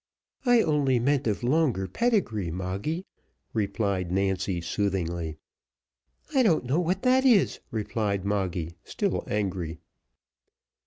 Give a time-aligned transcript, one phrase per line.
[0.47, 3.05] "I only meant of longer pedigree, Moggy,"
[3.53, 5.37] replied Nancy soothingly.
[6.33, 9.77] "I don't know what that is," replied Moggy, still angry.